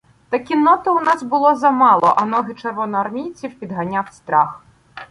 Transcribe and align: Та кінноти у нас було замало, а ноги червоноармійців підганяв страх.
Та 0.29 0.39
кінноти 0.39 0.89
у 0.89 0.99
нас 0.99 1.23
було 1.23 1.55
замало, 1.55 2.13
а 2.17 2.25
ноги 2.25 2.53
червоноармійців 2.53 3.59
підганяв 3.59 4.13
страх. 4.13 4.63